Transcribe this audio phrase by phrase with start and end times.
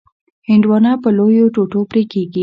[0.49, 2.39] هندوانه په لویو ټوټو پرې کېږي.